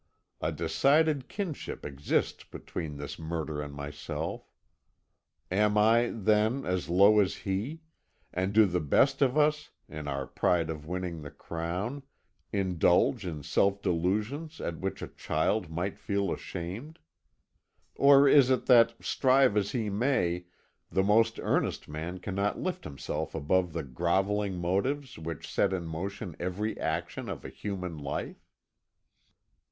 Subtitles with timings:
[0.41, 4.49] A decided kinship exists between this murderer and myself.
[5.51, 7.81] Am I, then, as low as he,
[8.33, 12.01] and do the best of us, in our pride of winning the crown,
[12.51, 16.97] indulge in self delusions at which a child might feel ashamed?
[17.93, 20.45] Or is it that, strive as he may,
[20.89, 26.35] the most earnest man cannot lift himself above the grovelling motives which set in motion
[26.39, 28.49] every action of a human life?"